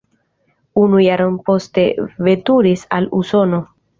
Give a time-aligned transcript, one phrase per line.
[0.83, 1.85] Unu jaron poste
[2.29, 3.63] veturis al Usono.